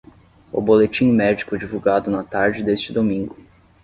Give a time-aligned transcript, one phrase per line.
[0.51, 3.37] O boletim médico divulgado na tarde deste domingo.